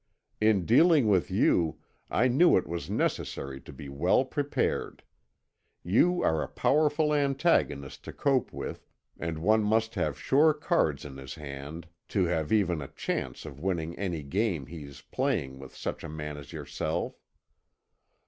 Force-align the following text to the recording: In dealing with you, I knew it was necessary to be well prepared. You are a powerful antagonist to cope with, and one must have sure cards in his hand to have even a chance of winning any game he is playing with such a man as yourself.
In 0.39 0.65
dealing 0.65 1.07
with 1.09 1.29
you, 1.29 1.77
I 2.09 2.27
knew 2.27 2.57
it 2.57 2.65
was 2.65 2.89
necessary 2.89 3.61
to 3.61 3.71
be 3.71 3.87
well 3.87 4.25
prepared. 4.25 5.03
You 5.83 6.23
are 6.23 6.41
a 6.41 6.47
powerful 6.47 7.13
antagonist 7.13 8.03
to 8.05 8.11
cope 8.11 8.51
with, 8.51 8.87
and 9.19 9.37
one 9.37 9.61
must 9.63 9.93
have 9.93 10.19
sure 10.19 10.55
cards 10.55 11.05
in 11.05 11.17
his 11.17 11.35
hand 11.35 11.87
to 12.07 12.25
have 12.25 12.51
even 12.51 12.81
a 12.81 12.87
chance 12.87 13.45
of 13.45 13.59
winning 13.59 13.95
any 13.99 14.23
game 14.23 14.65
he 14.65 14.85
is 14.85 15.01
playing 15.01 15.59
with 15.59 15.75
such 15.75 16.03
a 16.03 16.09
man 16.09 16.35
as 16.35 16.51
yourself. 16.51 17.21